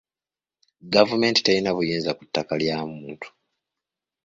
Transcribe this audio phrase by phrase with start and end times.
[0.93, 3.27] Gavumenti terina buyinza ku ttaka lya muntu.